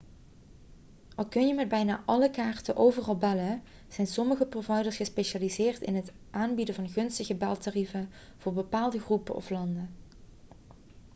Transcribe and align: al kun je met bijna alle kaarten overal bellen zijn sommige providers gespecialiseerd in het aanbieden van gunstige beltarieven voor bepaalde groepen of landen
al 1.15 1.27
kun 1.27 1.47
je 1.47 1.53
met 1.53 1.67
bijna 1.69 2.03
alle 2.05 2.29
kaarten 2.29 2.75
overal 2.75 3.17
bellen 3.17 3.61
zijn 3.87 4.07
sommige 4.07 4.45
providers 4.45 4.95
gespecialiseerd 4.95 5.81
in 5.81 5.95
het 5.95 6.11
aanbieden 6.31 6.75
van 6.75 6.89
gunstige 6.89 7.35
beltarieven 7.35 8.09
voor 8.37 8.53
bepaalde 8.53 8.99
groepen 8.99 9.35
of 9.35 9.49
landen 9.49 9.95